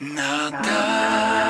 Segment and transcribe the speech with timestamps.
[0.00, 1.45] なた。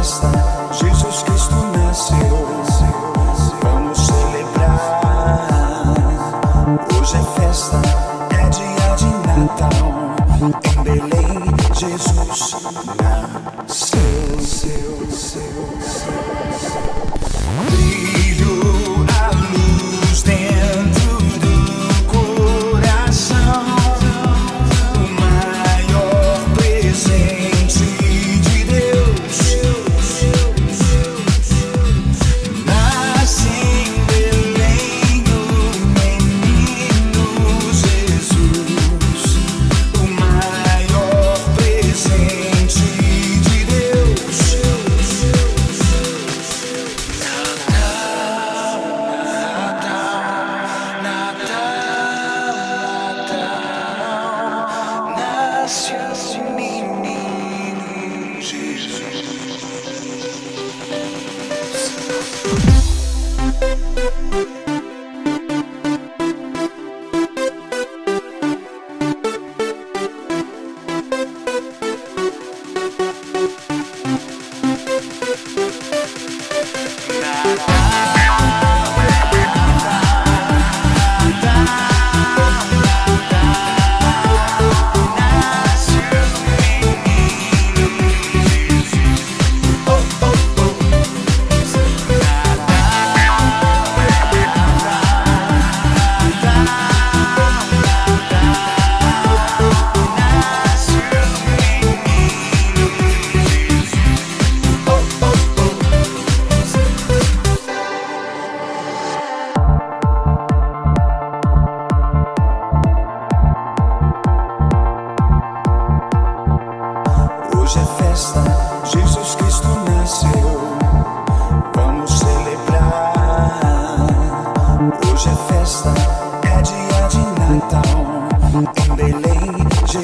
[0.00, 0.32] festa,
[0.72, 2.16] Jesus Cristo nasceu.
[3.62, 4.80] Vamos celebrar.
[6.98, 7.82] Hoje é festa,
[8.30, 9.84] é dia de Natal.
[10.64, 12.56] Em Belém, Jesus
[12.96, 14.00] nasceu.
[14.40, 15.68] Seu, seu, seu,
[17.70, 20.49] Brilho a luz dentro.
[77.56, 78.19] parar.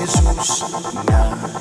[0.06, 1.55] 就是那。